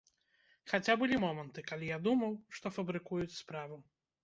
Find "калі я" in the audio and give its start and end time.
1.73-2.01